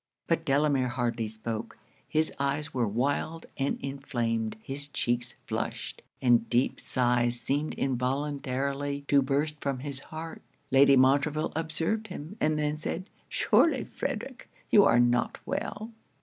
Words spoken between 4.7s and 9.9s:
cheeks flushed and deep sighs seemed involuntarily to burst from